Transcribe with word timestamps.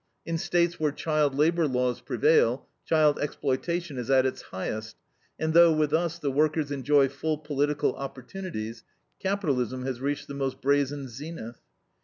In 0.25 0.39
States 0.39 0.79
where 0.79 0.91
child 0.91 1.35
labor 1.35 1.67
laws 1.67 2.01
prevail, 2.01 2.67
child 2.87 3.19
exploitation 3.19 3.99
is 3.99 4.09
at 4.09 4.25
its 4.25 4.41
highest, 4.41 4.95
and 5.39 5.53
though 5.53 5.71
with 5.71 5.93
us 5.93 6.17
the 6.17 6.31
workers 6.31 6.71
enjoy 6.71 7.07
full 7.07 7.37
political 7.37 7.93
opportunities, 7.93 8.83
capitalism 9.21 9.85
has 9.85 10.01
reached 10.01 10.27
the 10.27 10.33
most 10.33 10.59
brazen 10.59 11.07
zenith. 11.07 11.59